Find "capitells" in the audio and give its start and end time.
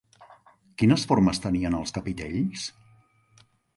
1.99-2.65